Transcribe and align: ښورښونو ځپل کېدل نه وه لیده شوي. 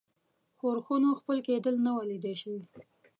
ښورښونو 0.57 1.09
ځپل 1.19 1.37
کېدل 1.47 1.75
نه 1.85 1.91
وه 1.95 2.03
لیده 2.11 2.33
شوي. 2.41 2.61